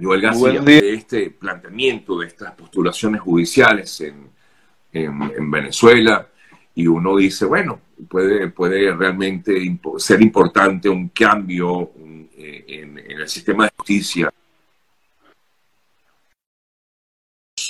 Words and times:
Joel 0.00 0.20
García, 0.20 0.60
de 0.60 0.94
este 0.94 1.30
planteamiento, 1.30 2.18
de 2.18 2.26
estas 2.26 2.52
postulaciones 2.52 3.20
judiciales 3.20 4.00
en, 4.00 4.30
en, 4.92 5.50
Venezuela, 5.50 6.28
y 6.74 6.86
uno 6.86 7.16
dice, 7.16 7.44
bueno, 7.44 7.80
puede, 8.08 8.48
puede 8.48 8.94
realmente 8.94 9.78
ser 9.98 10.22
importante 10.22 10.88
un 10.88 11.08
cambio 11.08 11.92
eh, 12.36 12.64
en, 12.68 12.98
el 12.98 13.28
sistema 13.28 13.64
de 13.64 13.72
justicia. 13.76 14.32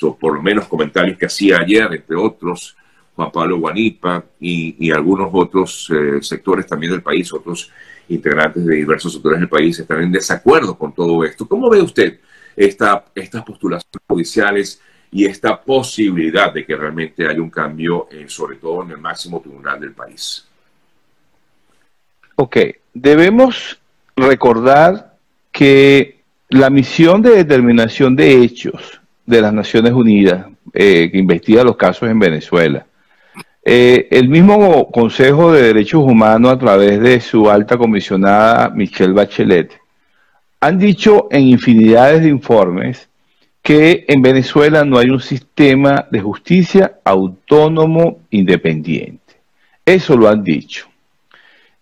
O 0.02 0.18
por 0.18 0.34
lo 0.34 0.42
menos 0.42 0.66
comentarios 0.66 1.18
que 1.18 1.26
hacía 1.26 1.58
ayer, 1.58 1.92
entre 1.92 2.16
otros, 2.16 2.76
Juan 3.14 3.30
Pablo 3.30 3.58
Guanipa 3.58 4.24
y, 4.40 4.90
algunos 4.90 5.30
otros 5.32 5.90
eh, 5.90 6.22
sectores 6.22 6.66
también 6.66 6.92
del 6.92 7.02
país, 7.02 7.32
otros 7.32 7.70
integrantes 8.08 8.64
de 8.64 8.76
diversos 8.76 9.12
sectores 9.12 9.40
del 9.40 9.48
país 9.48 9.78
están 9.78 10.02
en 10.02 10.12
desacuerdo 10.12 10.76
con 10.76 10.92
todo 10.92 11.24
esto. 11.24 11.46
¿Cómo 11.46 11.70
ve 11.70 11.80
usted 11.80 12.18
esta, 12.56 13.04
estas 13.14 13.44
postulaciones 13.44 14.02
judiciales 14.06 14.80
y 15.10 15.24
esta 15.26 15.60
posibilidad 15.60 16.52
de 16.52 16.66
que 16.66 16.76
realmente 16.76 17.26
haya 17.26 17.40
un 17.40 17.50
cambio, 17.50 18.08
eh, 18.10 18.24
sobre 18.28 18.56
todo 18.56 18.82
en 18.82 18.90
el 18.90 18.98
máximo 18.98 19.40
tribunal 19.40 19.80
del 19.80 19.92
país? 19.92 20.46
Ok, 22.36 22.56
debemos 22.92 23.78
recordar 24.16 25.16
que 25.52 26.18
la 26.48 26.68
misión 26.68 27.22
de 27.22 27.30
determinación 27.30 28.16
de 28.16 28.42
hechos 28.42 29.00
de 29.24 29.40
las 29.40 29.52
Naciones 29.52 29.92
Unidas, 29.92 30.46
eh, 30.72 31.08
que 31.10 31.18
investiga 31.18 31.62
los 31.62 31.76
casos 31.76 32.08
en 32.08 32.18
Venezuela, 32.18 32.86
eh, 33.64 34.08
el 34.10 34.28
mismo 34.28 34.90
Consejo 34.90 35.52
de 35.52 35.62
Derechos 35.62 36.02
Humanos, 36.02 36.52
a 36.52 36.58
través 36.58 37.00
de 37.00 37.20
su 37.20 37.48
alta 37.48 37.78
comisionada 37.78 38.68
Michelle 38.68 39.14
Bachelet, 39.14 39.72
han 40.60 40.78
dicho 40.78 41.28
en 41.30 41.48
infinidades 41.48 42.22
de 42.22 42.28
informes 42.28 43.08
que 43.62 44.04
en 44.08 44.20
Venezuela 44.20 44.84
no 44.84 44.98
hay 44.98 45.08
un 45.08 45.20
sistema 45.20 46.06
de 46.10 46.20
justicia 46.20 46.98
autónomo 47.04 48.20
independiente. 48.30 49.34
Eso 49.86 50.16
lo 50.16 50.28
han 50.28 50.44
dicho. 50.44 50.86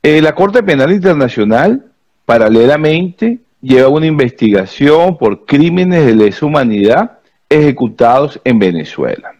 Eh, 0.00 0.22
la 0.22 0.34
Corte 0.34 0.62
Penal 0.62 0.92
Internacional, 0.92 1.84
paralelamente, 2.24 3.40
lleva 3.60 3.88
una 3.88 4.06
investigación 4.06 5.18
por 5.18 5.44
crímenes 5.44 6.06
de 6.06 6.14
lesa 6.14 6.46
humanidad 6.46 7.18
ejecutados 7.48 8.40
en 8.44 8.58
Venezuela. 8.60 9.32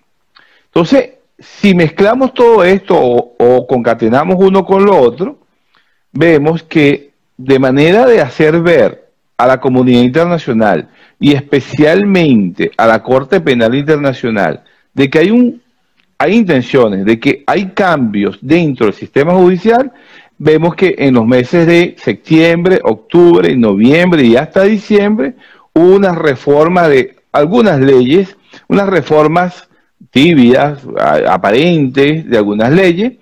Entonces, 0.66 1.10
si 1.42 1.74
mezclamos 1.74 2.32
todo 2.34 2.62
esto 2.64 2.96
o, 2.96 3.66
concatenamos 3.66 4.36
uno 4.38 4.64
con 4.64 4.84
lo 4.84 4.96
otro, 4.96 5.38
vemos 6.12 6.62
que 6.62 7.10
de 7.36 7.58
manera 7.58 8.06
de 8.06 8.20
hacer 8.20 8.60
ver 8.60 9.10
a 9.36 9.46
la 9.46 9.60
comunidad 9.60 10.02
internacional 10.02 10.88
y 11.18 11.32
especialmente 11.32 12.70
a 12.76 12.86
la 12.86 13.02
Corte 13.02 13.40
Penal 13.40 13.74
Internacional 13.74 14.62
de 14.94 15.10
que 15.10 15.18
hay 15.18 15.30
un 15.30 15.60
hay 16.18 16.36
intenciones 16.36 17.04
de 17.04 17.18
que 17.18 17.42
hay 17.48 17.70
cambios 17.70 18.38
dentro 18.40 18.86
del 18.86 18.94
sistema 18.94 19.32
judicial, 19.34 19.90
vemos 20.38 20.76
que 20.76 20.94
en 20.96 21.14
los 21.14 21.26
meses 21.26 21.66
de 21.66 21.96
septiembre, 21.98 22.78
octubre, 22.84 23.56
noviembre 23.56 24.22
y 24.22 24.36
hasta 24.36 24.62
diciembre 24.62 25.34
hubo 25.74 25.96
una 25.96 26.14
reforma 26.14 26.86
de 26.86 27.16
algunas 27.32 27.80
leyes, 27.80 28.36
unas 28.68 28.88
reformas 28.88 29.68
tibias, 30.12 30.80
aparentes 31.26 32.28
de 32.28 32.36
algunas 32.36 32.70
leyes, 32.70 33.14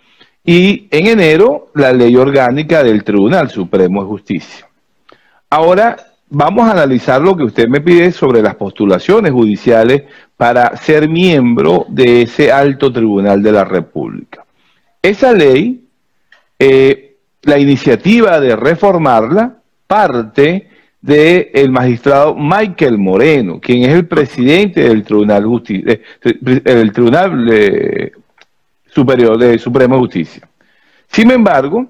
y 0.45 0.89
en 0.91 1.07
enero 1.07 1.71
la 1.75 1.93
ley 1.93 2.17
orgánica 2.17 2.83
del 2.83 3.05
Tribunal 3.05 3.49
Supremo 3.51 4.03
de 4.03 4.09
Justicia. 4.09 4.69
Ahora 5.49 5.97
vamos 6.29 6.69
a 6.69 6.73
analizar 6.73 7.21
lo 7.21 7.37
que 7.37 7.45
usted 7.45 7.69
me 7.69 7.81
pide 7.81 8.11
sobre 8.13 8.43
las 8.43 8.57
postulaciones 8.57 9.33
judiciales 9.33 10.03
para 10.37 10.77
ser 10.77 11.09
miembro 11.09 11.87
de 11.89 12.23
ese 12.23 12.51
alto 12.51 12.93
tribunal 12.93 13.43
de 13.43 13.53
la 13.53 13.65
República. 13.65 14.45
Esa 15.03 15.33
ley, 15.33 15.85
eh, 16.59 17.17
la 17.43 17.59
iniciativa 17.59 18.41
de 18.41 18.57
reformarla 18.57 19.59
parte 19.87 20.70
del 21.01 21.71
magistrado 21.71 22.35
Michael 22.35 22.99
Moreno, 22.99 23.59
quien 23.61 23.85
es 23.85 23.95
el 23.95 24.07
presidente 24.07 24.83
del 24.83 25.03
Tribunal, 25.03 25.45
Tribunal 26.93 28.13
Superior 28.87 29.39
de 29.39 29.59
Suprema 29.59 29.97
Justicia. 29.97 30.49
Sin 31.09 31.31
embargo, 31.31 31.87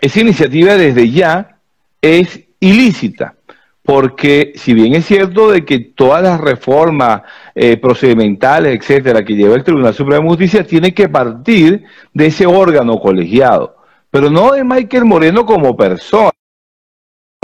esa 0.00 0.20
iniciativa 0.20 0.76
desde 0.76 1.10
ya 1.10 1.58
es 2.00 2.40
ilícita, 2.60 3.34
porque 3.82 4.52
si 4.56 4.74
bien 4.74 4.94
es 4.94 5.06
cierto 5.06 5.50
de 5.50 5.64
que 5.64 5.78
todas 5.78 6.22
las 6.22 6.40
reformas 6.40 7.22
eh, 7.54 7.76
procedimentales, 7.76 8.78
etcétera, 8.78 9.24
que 9.24 9.34
lleva 9.34 9.54
el 9.54 9.64
Tribunal 9.64 9.94
Supremo 9.94 10.22
de 10.22 10.28
Justicia, 10.28 10.66
tiene 10.66 10.92
que 10.92 11.08
partir 11.08 11.84
de 12.12 12.26
ese 12.26 12.44
órgano 12.46 12.98
colegiado, 13.00 13.76
pero 14.10 14.28
no 14.28 14.52
de 14.52 14.64
Michael 14.64 15.04
Moreno 15.04 15.46
como 15.46 15.76
persona 15.76 16.30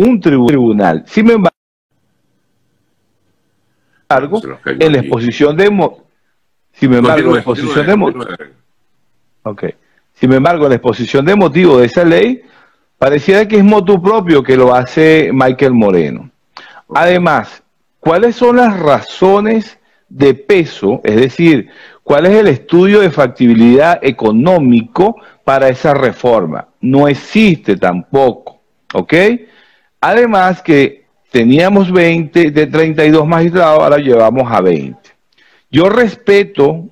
un 0.02 0.20
tribunal. 0.20 1.04
Sin 1.06 1.30
embargo, 1.30 1.52
en 4.66 4.92
la 4.92 4.98
exposición 4.98 5.56
de 5.56 5.70
sin 6.72 6.94
embargo, 6.94 7.32
la 7.32 7.38
exposición 7.38 7.86
de 7.86 8.24
okay. 9.42 9.74
Sin 10.14 10.32
embargo, 10.32 10.68
la 10.68 10.76
exposición 10.76 11.24
de 11.24 11.36
motivo 11.36 11.78
de 11.78 11.86
esa 11.86 12.04
ley 12.04 12.42
pareciera 12.98 13.46
que 13.46 13.56
es 13.56 13.64
motu 13.64 14.00
propio 14.00 14.42
que 14.42 14.56
lo 14.56 14.74
hace 14.74 15.30
Michael 15.32 15.74
Moreno. 15.74 16.30
Además, 16.94 17.62
¿cuáles 18.00 18.36
son 18.36 18.56
las 18.56 18.78
razones 18.78 19.78
de 20.08 20.34
peso? 20.34 21.00
Es 21.04 21.16
decir, 21.16 21.68
¿cuál 22.02 22.26
es 22.26 22.32
el 22.32 22.48
estudio 22.48 23.00
de 23.00 23.10
factibilidad 23.10 23.98
económico 24.02 25.16
para 25.44 25.68
esa 25.68 25.94
reforma? 25.94 26.68
No 26.80 27.08
existe 27.08 27.76
tampoco, 27.76 28.60
¿ok? 28.94 29.14
Además 30.02 30.62
que 30.62 31.04
teníamos 31.30 31.92
20, 31.92 32.50
de 32.50 32.66
32 32.66 33.24
magistrados, 33.24 33.84
ahora 33.84 33.98
llevamos 33.98 34.50
a 34.50 34.60
20. 34.60 34.98
Yo 35.70 35.88
respeto, 35.88 36.88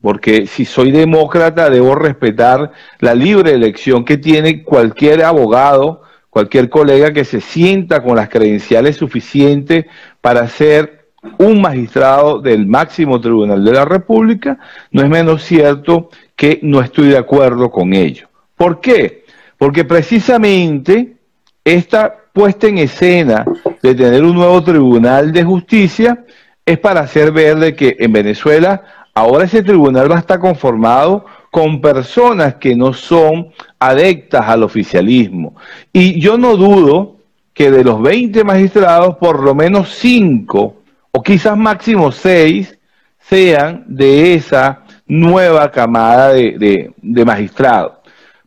porque 0.00 0.46
si 0.46 0.64
soy 0.64 0.92
demócrata 0.92 1.68
debo 1.68 1.96
respetar 1.96 2.70
la 3.00 3.16
libre 3.16 3.50
elección 3.50 4.04
que 4.04 4.16
tiene 4.16 4.62
cualquier 4.62 5.24
abogado, 5.24 6.02
cualquier 6.30 6.70
colega 6.70 7.12
que 7.12 7.24
se 7.24 7.40
sienta 7.40 8.00
con 8.00 8.14
las 8.14 8.28
credenciales 8.28 8.96
suficientes 8.96 9.86
para 10.20 10.46
ser 10.46 11.08
un 11.38 11.60
magistrado 11.60 12.38
del 12.38 12.68
máximo 12.68 13.20
tribunal 13.20 13.64
de 13.64 13.72
la 13.72 13.84
República, 13.84 14.60
no 14.92 15.02
es 15.02 15.08
menos 15.08 15.42
cierto 15.42 16.10
que 16.36 16.60
no 16.62 16.80
estoy 16.80 17.08
de 17.08 17.18
acuerdo 17.18 17.72
con 17.72 17.92
ello. 17.92 18.28
¿Por 18.54 18.80
qué? 18.80 19.24
Porque 19.58 19.84
precisamente 19.84 21.16
esta 21.64 22.21
puesta 22.32 22.66
en 22.66 22.78
escena 22.78 23.44
de 23.82 23.94
tener 23.94 24.24
un 24.24 24.34
nuevo 24.34 24.62
tribunal 24.62 25.32
de 25.32 25.44
justicia 25.44 26.24
es 26.64 26.78
para 26.78 27.00
hacer 27.00 27.32
ver 27.32 27.56
de 27.58 27.74
que 27.74 27.96
en 27.98 28.12
Venezuela 28.12 28.82
ahora 29.14 29.44
ese 29.44 29.62
tribunal 29.62 30.10
va 30.10 30.16
a 30.16 30.20
estar 30.20 30.38
conformado 30.38 31.26
con 31.50 31.80
personas 31.80 32.54
que 32.54 32.74
no 32.74 32.94
son 32.94 33.52
adectas 33.78 34.48
al 34.48 34.62
oficialismo. 34.62 35.54
Y 35.92 36.18
yo 36.20 36.38
no 36.38 36.56
dudo 36.56 37.16
que 37.52 37.70
de 37.70 37.84
los 37.84 38.00
20 38.00 38.42
magistrados, 38.44 39.16
por 39.16 39.42
lo 39.42 39.54
menos 39.54 39.90
5 39.96 40.76
o 41.10 41.22
quizás 41.22 41.56
máximo 41.58 42.10
6 42.10 42.78
sean 43.18 43.84
de 43.86 44.34
esa 44.34 44.84
nueva 45.06 45.70
camada 45.70 46.30
de, 46.30 46.92
de 46.96 47.24
magistrados. 47.24 47.98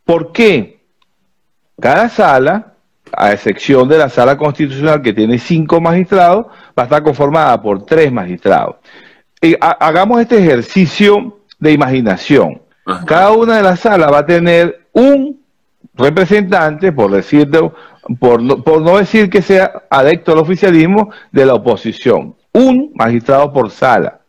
¿Por 0.03 0.31
qué? 0.31 0.79
Cada 1.79 2.09
sala 2.09 2.74
a 3.17 3.31
excepción 3.31 3.87
de 3.87 3.97
la 3.97 4.09
sala 4.09 4.37
constitucional 4.37 5.01
que 5.01 5.13
tiene 5.13 5.37
cinco 5.39 5.79
magistrados, 5.79 6.47
va 6.77 6.83
a 6.83 6.83
estar 6.83 7.03
conformada 7.03 7.61
por 7.61 7.85
tres 7.85 8.11
magistrados. 8.11 8.77
Y 9.41 9.55
hagamos 9.59 10.21
este 10.21 10.39
ejercicio 10.39 11.39
de 11.59 11.71
imaginación. 11.71 12.61
Cada 13.05 13.31
una 13.31 13.57
de 13.57 13.63
las 13.63 13.79
salas 13.79 14.11
va 14.11 14.19
a 14.19 14.25
tener 14.25 14.87
un 14.93 15.41
representante, 15.93 16.91
por 16.91 17.11
decirlo, 17.11 17.73
por, 18.19 18.63
por 18.63 18.81
no 18.81 18.97
decir 18.97 19.29
que 19.29 19.41
sea 19.41 19.83
adecto 19.89 20.33
al 20.33 20.39
oficialismo, 20.39 21.11
de 21.31 21.45
la 21.45 21.55
oposición. 21.55 22.35
Un 22.51 22.91
magistrado 22.95 23.51
por 23.51 23.71
sala. 23.71 24.19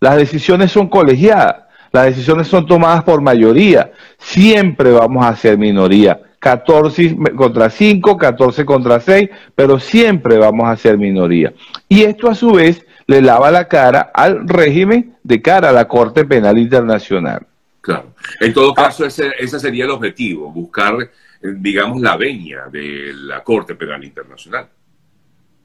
Las 0.00 0.16
decisiones 0.16 0.72
son 0.72 0.88
colegiadas, 0.88 1.64
las 1.92 2.06
decisiones 2.06 2.48
son 2.48 2.66
tomadas 2.66 3.04
por 3.04 3.20
mayoría. 3.20 3.92
Siempre 4.18 4.92
vamos 4.92 5.24
a 5.24 5.36
ser 5.36 5.58
minoría 5.58 6.20
14 6.40 7.16
contra 7.36 7.70
5, 7.70 8.16
14 8.16 8.64
contra 8.64 8.98
6, 8.98 9.28
pero 9.54 9.78
siempre 9.78 10.38
vamos 10.38 10.68
a 10.68 10.76
ser 10.76 10.98
minoría. 10.98 11.52
Y 11.88 12.02
esto 12.02 12.28
a 12.28 12.34
su 12.34 12.52
vez 12.52 12.84
le 13.06 13.20
lava 13.20 13.50
la 13.50 13.68
cara 13.68 14.10
al 14.14 14.48
régimen 14.48 15.16
de 15.22 15.42
cara 15.42 15.68
a 15.68 15.72
la 15.72 15.86
Corte 15.86 16.24
Penal 16.24 16.58
Internacional. 16.58 17.46
Claro. 17.80 18.14
En 18.40 18.52
todo 18.52 18.74
caso, 18.74 19.04
ese, 19.04 19.32
sería 19.46 19.84
el 19.84 19.90
objetivo, 19.90 20.50
buscar, 20.50 20.94
eh, 21.02 21.08
digamos, 21.56 22.00
la 22.00 22.16
veña 22.16 22.68
de 22.70 23.12
la 23.14 23.42
Corte 23.42 23.74
Penal 23.74 24.02
Internacional. 24.04 24.68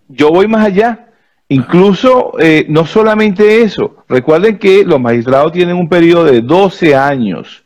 Yo 0.07 0.29
voy 0.29 0.47
más 0.47 0.65
allá. 0.65 1.09
Incluso, 1.47 2.33
eh, 2.39 2.65
no 2.67 2.87
solamente 2.87 3.61
eso, 3.61 4.03
recuerden 4.09 4.57
que 4.57 4.83
los 4.83 4.99
magistrados 4.99 5.51
tienen 5.51 5.75
un 5.75 5.87
periodo 5.87 6.25
de 6.25 6.41
12 6.41 6.95
años. 6.95 7.63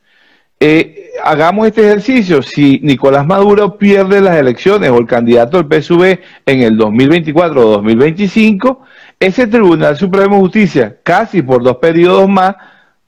Eh, 0.60 0.99
hagamos 1.24 1.68
este 1.68 1.86
ejercicio, 1.86 2.42
si 2.42 2.80
Nicolás 2.84 3.26
Maduro 3.26 3.78
pierde 3.78 4.22
las 4.22 4.38
elecciones 4.38 4.90
o 4.90 4.98
el 4.98 5.06
candidato 5.06 5.62
del 5.62 5.82
PSV 5.82 6.20
en 6.46 6.62
el 6.62 6.78
2024 6.78 7.62
o 7.68 7.72
2025, 7.72 8.82
ese 9.20 9.48
Tribunal 9.48 9.98
Supremo 9.98 10.36
de 10.36 10.42
Justicia, 10.42 10.98
casi 11.04 11.42
por 11.42 11.64
dos 11.64 11.78
periodos 11.78 12.28
más, 12.28 12.56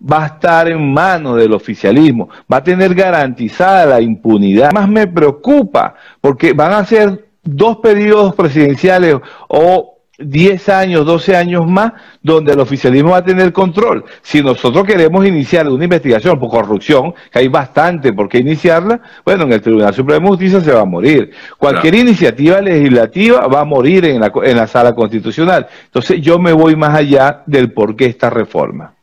va 0.01 0.23
a 0.23 0.27
estar 0.27 0.67
en 0.67 0.93
manos 0.93 1.37
del 1.37 1.53
oficialismo, 1.53 2.29
va 2.51 2.57
a 2.57 2.63
tener 2.63 2.95
garantizada 2.95 3.85
la 3.85 4.01
impunidad. 4.01 4.71
Más 4.73 4.89
me 4.89 5.07
preocupa, 5.07 5.95
porque 6.19 6.53
van 6.53 6.73
a 6.73 6.85
ser 6.85 7.27
dos 7.43 7.77
periodos 7.77 8.35
presidenciales 8.35 9.17
o 9.47 9.90
10 10.23 10.69
años, 10.69 11.05
12 11.05 11.35
años 11.35 11.67
más, 11.67 11.93
donde 12.21 12.53
el 12.53 12.59
oficialismo 12.59 13.11
va 13.11 13.17
a 13.17 13.25
tener 13.25 13.51
control. 13.51 14.05
Si 14.21 14.41
nosotros 14.41 14.85
queremos 14.85 15.25
iniciar 15.25 15.67
una 15.67 15.83
investigación 15.83 16.39
por 16.39 16.49
corrupción, 16.49 17.13
que 17.31 17.39
hay 17.39 17.47
bastante 17.47 18.13
por 18.13 18.29
qué 18.29 18.39
iniciarla, 18.39 19.01
bueno, 19.25 19.43
en 19.43 19.53
el 19.53 19.61
Tribunal 19.61 19.93
Supremo 19.93 20.25
de 20.25 20.29
Justicia 20.29 20.61
se 20.61 20.71
va 20.71 20.81
a 20.81 20.85
morir. 20.85 21.31
Cualquier 21.57 21.95
iniciativa 21.95 22.61
legislativa 22.61 23.47
va 23.47 23.61
a 23.61 23.65
morir 23.65 24.05
en 24.05 24.21
la, 24.21 24.31
en 24.43 24.57
la 24.57 24.67
sala 24.67 24.93
constitucional. 24.93 25.67
Entonces 25.85 26.21
yo 26.21 26.39
me 26.39 26.53
voy 26.53 26.75
más 26.75 26.95
allá 26.95 27.43
del 27.45 27.71
por 27.71 27.95
qué 27.95 28.05
esta 28.05 28.29
reforma. 28.29 28.93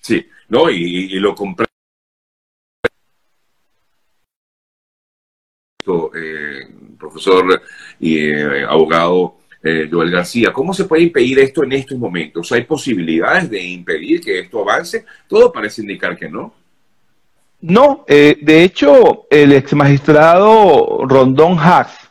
Sí, 0.00 0.26
no, 0.48 0.70
y, 0.70 1.08
lo 1.18 1.34
compré. 1.34 1.66
Eh, 5.86 6.68
profesor 6.98 7.60
y 8.00 8.18
eh, 8.18 8.64
abogado 8.64 9.36
eh, 9.64 9.88
Joel 9.90 10.10
García. 10.10 10.52
¿Cómo 10.52 10.74
se 10.74 10.84
puede 10.84 11.04
impedir 11.04 11.38
esto 11.38 11.64
en 11.64 11.72
estos 11.72 11.98
momentos? 11.98 12.52
¿Hay 12.52 12.64
posibilidades 12.64 13.48
de 13.48 13.62
impedir 13.62 14.20
que 14.20 14.40
esto 14.40 14.60
avance? 14.60 15.06
Todo 15.26 15.50
parece 15.50 15.80
indicar 15.80 16.16
que 16.18 16.28
no. 16.28 16.52
No, 17.62 18.04
eh, 18.06 18.36
de 18.42 18.62
hecho, 18.62 19.26
el 19.30 19.52
ex 19.52 19.72
magistrado 19.72 21.06
Rondón 21.08 21.58
Haas 21.58 22.10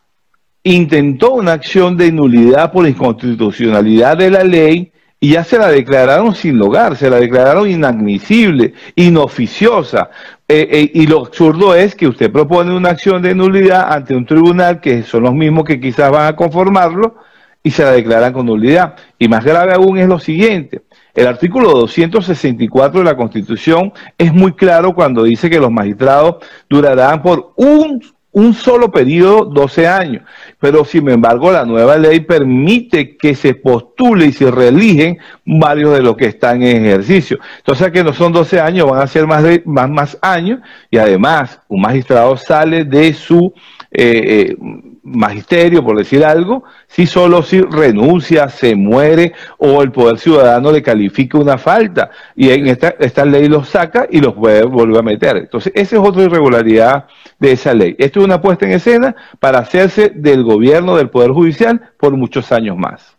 intentó 0.64 1.34
una 1.34 1.54
acción 1.54 1.96
de 1.96 2.12
nulidad 2.12 2.72
por 2.72 2.88
inconstitucionalidad 2.88 4.18
de 4.18 4.32
la 4.32 4.44
ley 4.44 4.92
y 5.20 5.34
ya 5.34 5.44
se 5.44 5.60
la 5.60 5.68
declararon 5.68 6.34
sin 6.34 6.58
lugar, 6.58 6.98
se 6.98 7.08
la 7.08 7.20
declararon 7.20 7.70
inadmisible, 7.70 8.74
inoficiosa. 8.96 10.10
Eh, 10.48 10.90
y 10.92 11.06
lo 11.06 11.20
absurdo 11.20 11.76
es 11.76 11.94
que 11.94 12.08
usted 12.08 12.32
propone 12.32 12.76
una 12.76 12.90
acción 12.90 13.22
de 13.22 13.36
nulidad 13.36 13.94
ante 13.94 14.16
un 14.16 14.26
tribunal 14.26 14.82
que 14.82 15.04
son 15.04 15.24
los 15.24 15.36
mismos 15.36 15.66
que 15.66 15.80
quizás 15.80 16.10
van 16.10 16.34
a 16.34 16.36
conformarlo 16.36 17.16
y 17.64 17.72
se 17.72 17.84
la 17.84 17.92
declaran 17.92 18.34
con 18.34 18.46
nulidad. 18.46 18.96
Y 19.18 19.30
más 19.30 19.44
grave 19.44 19.74
aún 19.74 19.98
es 19.98 20.08
lo 20.08 20.20
siguiente. 20.20 20.82
El 21.16 21.28
artículo 21.28 21.72
264 21.72 23.00
de 23.00 23.06
la 23.06 23.16
Constitución 23.16 23.94
es 24.18 24.34
muy 24.34 24.54
claro 24.54 24.94
cuando 24.94 25.24
dice 25.24 25.50
que 25.50 25.60
los 25.60 25.72
magistrados 25.72 26.38
durarán 26.68 27.22
por 27.22 27.54
un, 27.56 28.02
un 28.32 28.54
solo 28.56 28.92
periodo 28.92 29.46
12 29.46 29.88
años. 29.88 30.24
Pero 30.60 30.84
sin 30.84 31.08
embargo 31.10 31.52
la 31.52 31.66
nueva 31.66 31.98
ley 31.98 32.20
permite 32.20 33.16
que 33.16 33.36
se 33.36 33.54
postule 33.54 34.26
y 34.26 34.34
se 34.34 34.50
reeligen 34.50 35.20
varios 35.46 35.94
de 35.94 36.02
los 36.02 36.18
que 36.18 36.26
están 36.26 36.64
en 36.64 36.86
ejercicio. 36.86 37.38
Entonces 37.60 37.92
que 37.92 38.04
no 38.04 38.12
son 38.12 38.34
12 38.34 38.60
años, 38.60 38.90
van 38.90 39.02
a 39.02 39.08
ser 39.08 39.28
más, 39.28 39.44
más, 39.66 39.90
más 39.90 40.18
años 40.22 40.60
y 40.90 40.98
además 40.98 41.60
un 41.70 41.82
magistrado 41.82 42.36
sale 42.36 42.84
de 42.84 43.14
su... 43.14 43.54
Eh, 43.96 44.50
eh, 44.50 44.58
magisterio, 45.04 45.84
por 45.84 45.98
decir 45.98 46.26
algo, 46.26 46.64
si 46.88 47.06
solo 47.06 47.44
si 47.44 47.62
renuncia, 47.62 48.50
se 48.50 48.76
muere 48.76 49.34
o 49.58 49.84
el 49.84 49.92
poder 49.92 50.18
ciudadano 50.18 50.72
le 50.72 50.82
califica 50.82 51.38
una 51.38 51.58
falta 51.60 52.10
y 52.36 52.50
en 52.50 52.68
esta, 52.68 52.96
esta 53.00 53.24
ley 53.24 53.48
los 53.48 53.70
saca 53.70 54.08
y 54.10 54.20
los 54.20 54.34
puede 54.34 54.64
volver 54.64 55.00
a 55.00 55.04
meter. 55.04 55.38
Entonces, 55.38 55.72
esa 55.76 55.98
es 55.98 56.02
otra 56.02 56.24
irregularidad 56.24 57.06
de 57.38 57.52
esa 57.52 57.74
ley. 57.74 57.96
Esto 58.00 58.22
es 58.22 58.26
una 58.26 58.42
puesta 58.42 58.66
en 58.66 58.72
escena 58.72 59.16
para 59.40 59.60
hacerse 59.60 60.12
del 60.16 60.44
gobierno 60.44 60.96
del 60.96 61.10
Poder 61.10 61.32
Judicial 61.32 61.92
por 62.00 62.18
muchos 62.18 62.52
años 62.52 62.78
más. 62.78 63.16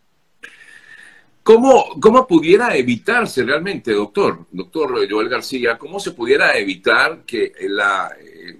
¿Cómo, 1.45 2.01
¿Cómo 2.01 2.27
pudiera 2.27 2.75
evitarse 2.75 3.45
realmente, 3.45 3.93
doctor, 3.93 4.47
doctor 4.51 5.07
Joel 5.09 5.29
García, 5.29 5.77
cómo 5.77 6.01
se 6.01 6.13
pudiera 6.13 6.57
evitar 6.57 7.21
que 7.27 7.53
la, 7.69 8.11
eh, 8.19 8.57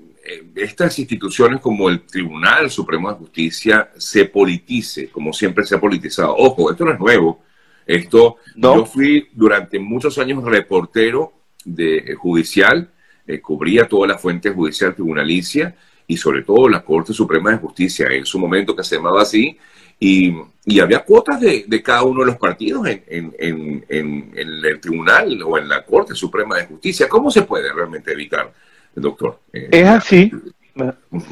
estas 0.55 0.99
instituciones 0.99 1.61
como 1.61 1.89
el 1.89 2.03
Tribunal 2.03 2.71
Supremo 2.71 3.11
de 3.11 3.19
Justicia 3.19 3.91
se 3.97 4.25
politice, 4.25 5.09
como 5.09 5.33
siempre 5.33 5.65
se 5.65 5.75
ha 5.75 5.81
politizado. 5.81 6.35
Ojo, 6.37 6.71
esto 6.71 6.85
no 6.85 6.93
es 6.93 6.99
nuevo. 6.99 7.43
Esto, 7.87 8.37
yo 8.57 8.87
fui 8.87 9.29
durante 9.33 9.79
muchos 9.79 10.17
años 10.19 10.43
reportero 10.45 11.33
de 11.65 11.99
eh, 11.99 12.15
judicial, 12.15 12.91
eh, 13.27 13.41
cubría 13.41 13.87
toda 13.87 14.07
la 14.07 14.19
fuente 14.19 14.51
judicial 14.51 14.95
tribunalicia 14.95 15.77
y 16.07 16.17
sobre 16.17 16.43
todo 16.43 16.69
la 16.69 16.83
Corte 16.83 17.13
Suprema 17.13 17.51
de 17.51 17.59
Justicia, 17.59 18.07
en 18.11 18.25
su 18.25 18.39
momento 18.39 18.75
que 18.75 18.85
se 18.85 18.97
llamaba 18.97 19.23
así, 19.23 19.59
y, 19.99 20.35
había 20.81 21.05
cuotas 21.05 21.41
de, 21.41 21.83
cada 21.83 22.03
uno 22.03 22.21
de 22.21 22.27
los 22.27 22.37
partidos 22.37 22.87
en, 22.87 23.35
en, 23.39 24.33
el 24.35 24.81
tribunal 24.81 25.41
o 25.43 25.57
en 25.59 25.69
la 25.69 25.85
Corte 25.85 26.15
Suprema 26.15 26.57
de 26.57 26.67
Justicia. 26.67 27.09
¿Cómo 27.09 27.31
se 27.31 27.43
puede 27.43 27.73
realmente 27.73 28.13
evitar 28.13 28.53
doctor. 28.95 29.39
Eh, 29.53 29.69
es 29.71 29.87
así, 29.87 30.33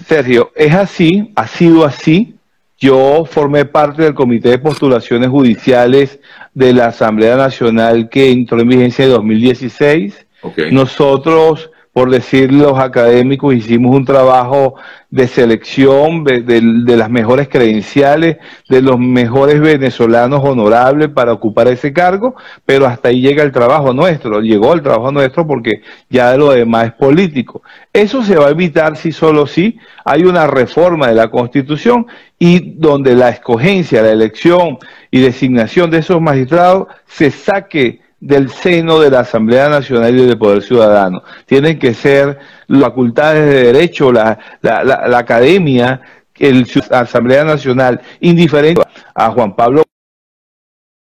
Sergio, 0.07 0.53
es 0.55 0.75
así, 0.75 1.33
ha 1.35 1.47
sido 1.47 1.85
así. 1.85 2.37
Yo 2.79 3.25
formé 3.25 3.65
parte 3.65 4.03
del 4.03 4.15
Comité 4.15 4.51
de 4.51 4.59
Postulaciones 4.59 5.29
Judiciales 5.29 6.19
de 6.53 6.73
la 6.73 6.87
Asamblea 6.87 7.37
Nacional 7.37 8.09
que 8.09 8.31
entró 8.31 8.61
en 8.61 8.69
vigencia 8.69 9.05
en 9.05 9.13
2016. 9.13 10.27
Nosotros 10.73 11.71
por 11.93 12.11
decir 12.11 12.53
los 12.53 12.79
académicos, 12.79 13.55
hicimos 13.55 13.95
un 13.95 14.07
trabajo 14.07 14.77
de 15.11 15.29
selección 15.29 16.25
de, 16.25 16.63
las 16.97 17.11
mejores 17.11 17.49
credenciales, 17.49 18.39
de 18.71 18.81
los 18.81 18.99
mejores 18.99 19.61
venezolanos 19.61 20.41
honorables 20.43 21.11
para 21.11 21.35
ocupar 21.35 21.69
ese 21.69 21.93
cargo, 21.93 22.35
pero 22.65 22.87
hasta 22.87 23.09
ahí 23.09 23.21
llega 23.21 23.43
el 23.43 23.53
trabajo 23.53 23.93
nuestro, 23.93 24.41
llegó 24.41 24.73
el 24.73 24.81
trabajo 24.81 25.13
nuestro 25.13 25.47
porque 25.47 25.83
ya 26.09 26.35
lo 26.39 26.53
demás 26.53 26.87
es 26.87 26.93
político. 26.93 27.63
Eso 27.93 28.23
se 28.23 28.37
va 28.37 28.47
a 28.47 28.53
evitar 28.53 28.97
si 28.97 29.13
solo 29.13 29.47
si 29.47 29.79
hay 30.03 30.25
una 30.25 30.47
reforma 30.47 31.09
de 31.09 31.15
la 31.15 31.31
Constitución 31.31 32.07
y 32.39 32.73
donde 32.79 33.15
la 33.15 33.29
escogencia, 33.29 34.01
la 34.01 34.13
elección 34.13 34.79
y 35.11 35.21
designación 35.21 35.91
de 35.91 35.99
esos 35.99 36.23
magistrados 36.23 36.87
se 37.07 37.31
saque 37.31 38.01
del 38.23 38.51
seno 38.51 39.01
de 39.01 39.11
la 39.11 39.21
Asamblea 39.21 39.69
Nacional 39.69 40.17
y 40.17 40.27
del 40.27 40.39
Poder 40.39 40.63
Ciudadano. 40.63 41.25
Tienen 41.45 41.77
que 41.77 41.93
ser 41.93 42.39
facultades 42.69 43.47
de 43.47 43.73
derecho, 43.73 44.13
la, 44.13 44.39
la, 44.61 44.85
la, 44.85 45.19
academia, 45.19 46.01
el, 46.39 46.65
la 46.89 47.01
Asamblea 47.01 47.43
Nacional, 47.43 48.01
indiferente 48.21 48.81
a 49.13 49.29
Juan 49.31 49.57
Pablo 49.57 49.83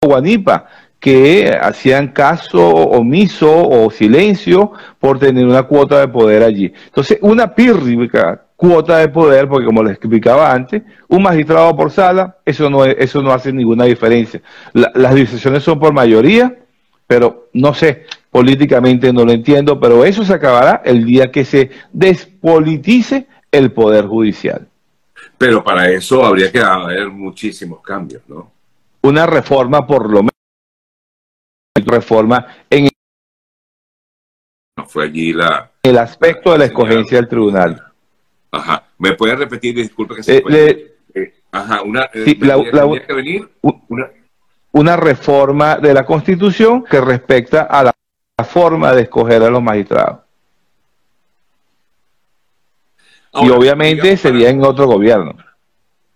Guanipa, 0.02 0.66
que 0.98 1.54
hacían 1.60 2.08
caso 2.08 2.66
omiso 2.66 3.68
o 3.68 3.90
silencio 3.90 4.72
por 4.98 5.18
tener 5.18 5.46
una 5.46 5.64
cuota 5.64 6.00
de 6.00 6.08
poder 6.08 6.42
allí. 6.42 6.72
Entonces, 6.86 7.18
una 7.20 7.54
pírrica 7.54 8.46
cuota 8.56 8.96
de 8.96 9.08
poder, 9.08 9.46
porque 9.46 9.66
como 9.66 9.82
les 9.82 9.92
explicaba 9.92 10.50
antes, 10.50 10.82
un 11.08 11.22
magistrado 11.22 11.76
por 11.76 11.90
sala, 11.90 12.38
eso 12.46 12.70
no, 12.70 12.86
eso 12.86 13.20
no 13.20 13.30
hace 13.30 13.52
ninguna 13.52 13.84
diferencia. 13.84 14.40
las 14.72 15.14
decisiones 15.14 15.62
son 15.62 15.78
por 15.78 15.92
mayoría 15.92 16.63
pero 17.06 17.48
no 17.52 17.74
sé, 17.74 18.06
políticamente 18.30 19.12
no 19.12 19.24
lo 19.24 19.32
entiendo, 19.32 19.78
pero 19.78 20.04
eso 20.04 20.24
se 20.24 20.34
acabará 20.34 20.82
el 20.84 21.04
día 21.04 21.30
que 21.30 21.44
se 21.44 21.70
despolitice 21.92 23.26
el 23.50 23.72
Poder 23.72 24.06
Judicial. 24.06 24.66
Pero 25.38 25.62
para 25.62 25.88
eso 25.90 26.24
habría 26.24 26.50
que 26.50 26.60
haber 26.60 27.08
muchísimos 27.10 27.80
cambios, 27.80 28.22
¿no? 28.28 28.52
Una 29.02 29.26
reforma 29.26 29.86
por 29.86 30.08
lo 30.08 30.20
menos, 30.20 30.30
reforma 31.84 32.46
en 32.70 32.88
no 34.76 34.86
fue 34.86 35.04
allí 35.04 35.32
la 35.32 35.70
el 35.82 35.98
aspecto 35.98 36.52
de 36.52 36.58
la 36.58 36.64
escogencia 36.64 37.18
del 37.18 37.28
tribunal. 37.28 37.84
Ajá. 38.50 38.88
¿Me 38.98 39.12
puede 39.14 39.36
repetir? 39.36 39.74
Disculpe 39.74 40.16
que 40.16 40.22
se 40.22 40.38
eh, 40.38 40.96
eh, 41.14 41.34
Ajá, 41.52 41.82
una 41.82 42.08
sí, 42.12 42.36
la, 42.40 42.56
que 43.06 43.12
venir 43.12 43.48
una 43.60 44.10
una 44.74 44.96
reforma 44.96 45.76
de 45.76 45.94
la 45.94 46.04
Constitución 46.04 46.84
que 46.84 47.00
respecta 47.00 47.62
a 47.62 47.84
la 47.84 48.44
forma 48.44 48.92
de 48.92 49.02
escoger 49.02 49.42
a 49.42 49.50
los 49.50 49.62
magistrados. 49.62 50.20
y 53.42 53.50
obviamente 53.50 54.16
sería 54.16 54.48
en 54.50 54.62
otro 54.62 54.86
gobierno. 54.86 55.36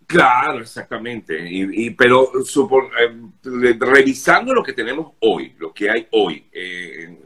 Claro, 0.06 0.60
exactamente. 0.60 1.36
Y, 1.48 1.90
pero 1.90 2.30
eh, 2.32 3.76
revisando 3.78 4.54
lo 4.54 4.62
que 4.62 4.72
tenemos 4.72 5.12
hoy, 5.20 5.54
lo 5.58 5.72
que 5.72 5.90
hay 5.90 6.06
hoy, 6.12 6.44
eh, 6.52 7.16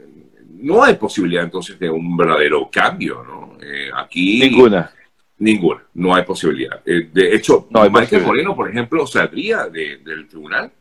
no 0.49 0.83
hay 0.83 0.95
posibilidad 0.95 1.43
entonces 1.43 1.79
de 1.79 1.89
un 1.89 2.17
verdadero 2.17 2.69
cambio, 2.71 3.23
¿no? 3.23 3.57
Eh, 3.61 3.89
aquí 3.95 4.39
ninguna, 4.39 4.91
ninguna, 5.37 5.83
no 5.93 6.15
hay 6.15 6.23
posibilidad. 6.23 6.83
de 6.83 7.35
hecho, 7.35 7.67
no 7.69 7.87
Michael 7.89 8.23
Moreno, 8.23 8.55
por 8.55 8.69
ejemplo, 8.69 9.05
saldría 9.07 9.67
del 9.67 10.27
tribunal 10.27 10.71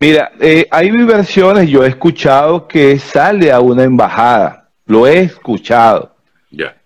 Mira, 0.00 0.32
eh, 0.40 0.66
hay 0.70 0.90
versiones, 0.90 1.68
yo 1.68 1.84
he 1.84 1.88
escuchado 1.88 2.66
que 2.66 2.98
sale 2.98 3.52
a 3.52 3.60
una 3.60 3.84
embajada, 3.84 4.68
lo 4.86 5.06
he 5.06 5.20
escuchado. 5.20 6.14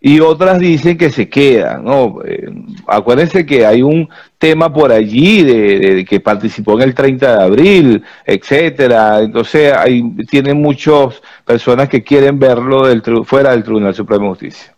Y 0.00 0.20
otras 0.20 0.58
dicen 0.58 0.96
que 0.96 1.10
se 1.10 1.28
queda, 1.28 1.78
¿no? 1.78 2.20
Eh, 2.24 2.48
acuérdense 2.86 3.44
que 3.44 3.66
hay 3.66 3.82
un 3.82 4.08
tema 4.38 4.72
por 4.72 4.92
allí 4.92 5.42
de, 5.42 6.04
que 6.04 6.20
participó 6.20 6.74
en 6.74 6.82
el 6.82 6.94
30 6.94 7.36
de 7.36 7.42
abril, 7.42 8.04
etcétera. 8.24 9.20
Entonces, 9.20 9.72
hay, 9.72 10.02
tienen 10.26 10.60
muchas 10.60 11.20
personas 11.44 11.88
que 11.88 12.02
quieren 12.02 12.38
verlo 12.38 12.86
del, 12.86 13.02
fuera 13.24 13.50
del 13.50 13.64
Tribunal 13.64 13.94
Supremo 13.94 14.24
de 14.24 14.30
Justicia. 14.30 14.74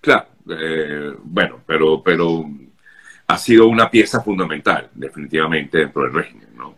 Claro, 0.00 0.26
eh, 0.50 1.12
bueno, 1.24 1.60
pero, 1.66 2.02
pero 2.02 2.46
ha 3.26 3.38
sido 3.38 3.66
una 3.66 3.90
pieza 3.90 4.22
fundamental, 4.22 4.88
definitivamente, 4.94 5.78
dentro 5.78 6.02
del 6.02 6.14
régimen, 6.14 6.48
¿no? 6.56 6.77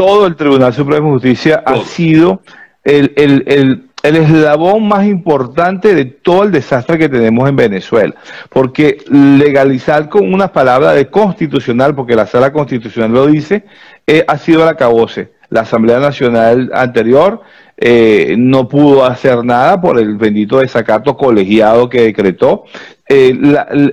Todo 0.00 0.26
el 0.26 0.34
Tribunal 0.34 0.72
Supremo 0.72 1.08
de 1.08 1.12
Justicia 1.12 1.62
ha 1.66 1.76
sido 1.84 2.40
el, 2.84 3.12
el, 3.16 3.44
el 3.46 3.90
el 4.02 4.16
eslabón 4.16 4.88
más 4.88 5.06
importante 5.06 5.94
de 5.94 6.06
todo 6.06 6.44
el 6.44 6.52
desastre 6.52 6.98
que 6.98 7.08
tenemos 7.08 7.48
en 7.48 7.56
Venezuela. 7.56 8.14
Porque 8.48 8.98
legalizar 9.10 10.08
con 10.08 10.32
una 10.32 10.52
palabra 10.52 10.92
de 10.92 11.08
constitucional, 11.08 11.94
porque 11.94 12.16
la 12.16 12.26
sala 12.26 12.52
constitucional 12.52 13.12
lo 13.12 13.26
dice, 13.26 13.64
eh, 14.06 14.24
ha 14.26 14.38
sido 14.38 14.64
la 14.64 14.74
cabose. 14.74 15.32
La 15.50 15.62
Asamblea 15.62 15.98
Nacional 15.98 16.70
anterior 16.72 17.42
eh, 17.76 18.36
no 18.38 18.68
pudo 18.68 19.04
hacer 19.04 19.44
nada 19.44 19.80
por 19.80 19.98
el 19.98 20.16
bendito 20.16 20.60
desacato 20.60 21.16
colegiado 21.16 21.88
que 21.88 22.02
decretó. 22.02 22.64
Eh, 23.08 23.36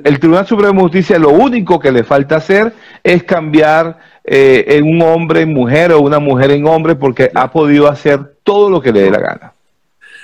el 0.04 0.20
Tribunal 0.20 0.46
Supremo 0.46 0.74
de 0.74 0.82
Justicia 0.84 1.18
lo 1.18 1.32
único 1.32 1.80
que 1.80 1.92
le 1.92 2.04
falta 2.04 2.36
hacer 2.36 2.74
es 3.04 3.24
cambiar 3.24 3.98
en 4.30 4.84
un 4.84 5.02
hombre 5.02 5.42
en 5.42 5.54
mujer 5.54 5.94
o 5.94 6.02
una 6.02 6.20
mujer 6.20 6.52
en 6.52 6.68
hombre 6.68 6.96
porque 6.96 7.32
ha 7.34 7.50
podido 7.50 7.88
hacer 7.88 8.38
todo 8.44 8.70
lo 8.70 8.82
que 8.82 8.92
le 8.92 9.02
dé 9.02 9.12
la 9.12 9.20
gana. 9.20 9.54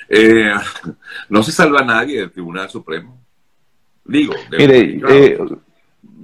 Eh, 0.10 0.52
no 1.30 1.42
se 1.42 1.52
salva 1.52 1.82
nadie 1.82 2.20
del 2.20 2.32
Tribunal 2.32 2.70
Supremo. 2.70 3.20
Digo, 4.06 4.34
mire, 4.52 5.00
eh, 5.10 5.40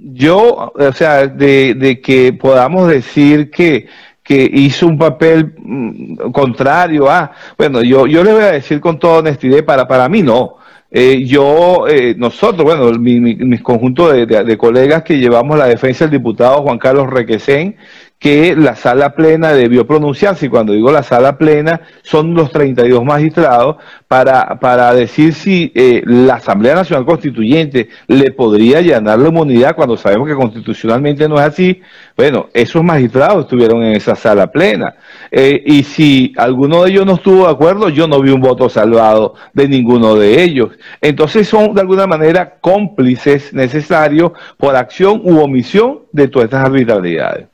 yo, 0.02 0.72
o 0.74 0.92
sea, 0.92 1.26
de, 1.26 2.00
que 2.02 2.32
podamos 2.34 2.88
decir 2.88 3.50
que, 3.50 3.88
que 4.22 4.48
hizo 4.52 4.86
un 4.86 4.98
papel 4.98 5.54
mm, 5.56 6.30
contrario 6.30 7.10
a, 7.10 7.32
bueno, 7.56 7.82
yo, 7.82 8.06
yo 8.06 8.22
le 8.22 8.32
voy 8.32 8.42
a 8.42 8.52
decir 8.52 8.80
con 8.80 8.98
toda 8.98 9.20
honestidad, 9.20 9.64
para, 9.64 9.88
para 9.88 10.08
mí 10.08 10.22
no. 10.22 10.56
Eh, 10.92 11.24
yo, 11.24 11.84
nosotros, 12.16 12.64
bueno, 12.64 12.90
mi, 12.98 13.20
mis 13.20 13.62
conjuntos 13.62 14.12
de, 14.12 14.26
de, 14.26 14.58
colegas 14.58 15.04
que 15.04 15.18
llevamos 15.18 15.56
la 15.56 15.66
defensa 15.66 16.04
del 16.04 16.18
diputado 16.18 16.62
Juan 16.62 16.78
Carlos 16.78 17.08
Requesén, 17.08 17.76
que 18.20 18.54
la 18.54 18.76
sala 18.76 19.14
plena 19.14 19.54
debió 19.54 19.86
pronunciarse, 19.86 20.44
y 20.44 20.48
cuando 20.50 20.74
digo 20.74 20.92
la 20.92 21.02
sala 21.02 21.38
plena, 21.38 21.80
son 22.02 22.34
los 22.34 22.52
32 22.52 23.02
magistrados, 23.02 23.76
para, 24.08 24.60
para 24.60 24.92
decir 24.92 25.32
si 25.32 25.72
eh, 25.74 26.02
la 26.04 26.34
Asamblea 26.34 26.74
Nacional 26.74 27.06
Constituyente 27.06 27.88
le 28.08 28.30
podría 28.32 28.78
allanar 28.78 29.18
la 29.18 29.28
inmunidad 29.28 29.74
cuando 29.74 29.96
sabemos 29.96 30.28
que 30.28 30.34
constitucionalmente 30.34 31.26
no 31.30 31.36
es 31.36 31.46
así. 31.46 31.80
Bueno, 32.14 32.48
esos 32.52 32.84
magistrados 32.84 33.44
estuvieron 33.44 33.82
en 33.82 33.96
esa 33.96 34.14
sala 34.14 34.48
plena. 34.48 34.96
Eh, 35.30 35.62
y 35.64 35.82
si 35.84 36.34
alguno 36.36 36.84
de 36.84 36.90
ellos 36.90 37.06
no 37.06 37.14
estuvo 37.14 37.46
de 37.46 37.52
acuerdo, 37.52 37.88
yo 37.88 38.06
no 38.06 38.20
vi 38.20 38.32
un 38.32 38.42
voto 38.42 38.68
salvado 38.68 39.34
de 39.54 39.66
ninguno 39.66 40.14
de 40.14 40.42
ellos. 40.42 40.72
Entonces 41.00 41.48
son 41.48 41.72
de 41.72 41.80
alguna 41.80 42.06
manera 42.06 42.58
cómplices 42.60 43.54
necesarios 43.54 44.32
por 44.58 44.76
acción 44.76 45.22
u 45.24 45.38
omisión 45.38 46.00
de 46.12 46.28
todas 46.28 46.46
estas 46.46 46.66
arbitrariedades. 46.66 47.46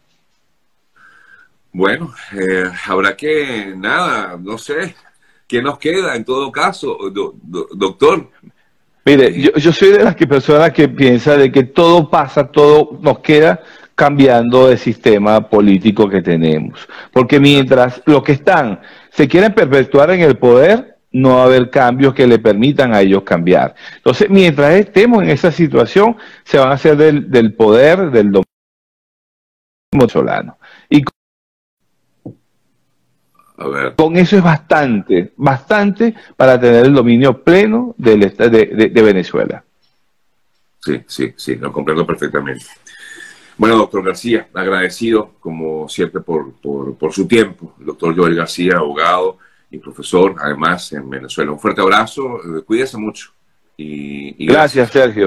Bueno, 1.76 2.10
eh, 2.32 2.70
habrá 2.86 3.14
que, 3.14 3.74
nada, 3.76 4.38
no 4.40 4.56
sé, 4.56 4.94
¿qué 5.46 5.60
nos 5.60 5.78
queda 5.78 6.16
en 6.16 6.24
todo 6.24 6.50
caso, 6.50 6.96
doctor? 7.74 8.30
Mire, 9.04 9.38
yo, 9.38 9.72
soy 9.72 9.90
de 9.90 10.02
las 10.02 10.16
que 10.16 10.26
personas 10.26 10.72
que 10.72 10.88
piensa 10.88 11.36
de 11.36 11.52
que 11.52 11.64
todo 11.64 12.08
pasa, 12.08 12.50
todo 12.50 12.98
nos 13.02 13.18
queda 13.18 13.60
cambiando 13.94 14.70
el 14.70 14.78
sistema 14.78 15.50
político 15.50 16.08
que 16.08 16.22
tenemos. 16.22 16.88
Porque 17.12 17.38
mientras 17.38 18.00
los 18.06 18.22
que 18.22 18.32
están 18.32 18.80
se 19.10 19.28
quieren 19.28 19.52
perpetuar 19.52 20.12
en 20.12 20.22
el 20.22 20.38
poder, 20.38 20.96
no 21.12 21.34
va 21.34 21.42
a 21.42 21.44
haber 21.44 21.68
cambios 21.68 22.14
que 22.14 22.26
le 22.26 22.38
permitan 22.38 22.94
a 22.94 23.02
ellos 23.02 23.22
cambiar. 23.22 23.74
Entonces, 23.98 24.30
mientras 24.30 24.72
estemos 24.76 25.22
en 25.22 25.28
esa 25.28 25.52
situación, 25.52 26.16
se 26.42 26.56
van 26.56 26.70
a 26.70 26.76
hacer 26.76 26.96
del, 26.96 27.30
del 27.30 27.52
poder 27.52 28.10
del 28.10 28.32
dominio 28.32 28.44
venezolano. 29.92 30.56
Con 33.96 34.16
eso 34.16 34.36
es 34.36 34.42
bastante, 34.42 35.32
bastante 35.36 36.14
para 36.36 36.60
tener 36.60 36.84
el 36.84 36.94
dominio 36.94 37.42
pleno 37.42 37.94
del, 37.96 38.20
de, 38.20 38.90
de, 38.90 39.02
Venezuela. 39.02 39.64
Sí, 40.80 41.00
sí, 41.06 41.32
sí, 41.36 41.54
lo 41.56 41.72
comprendo 41.72 42.06
perfectamente. 42.06 42.66
Bueno, 43.56 43.76
doctor 43.76 44.04
García, 44.04 44.48
agradecido 44.52 45.32
como 45.40 45.88
siempre 45.88 46.20
por, 46.20 46.52
por, 46.52 47.12
su 47.12 47.26
tiempo. 47.26 47.74
El 47.80 47.86
doctor 47.86 48.14
Joel 48.14 48.34
García, 48.34 48.74
abogado 48.76 49.38
y 49.70 49.78
profesor, 49.78 50.34
además 50.38 50.92
en 50.92 51.08
Venezuela. 51.08 51.50
Un 51.52 51.58
fuerte 51.58 51.80
abrazo, 51.80 52.36
eh, 52.58 52.62
cuídese 52.62 52.98
mucho. 52.98 53.30
Y, 53.78 54.46
gracias, 54.46 54.90
Sergio. 54.90 55.24